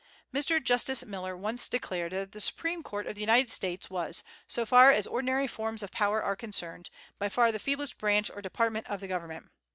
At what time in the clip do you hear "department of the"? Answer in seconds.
8.41-9.07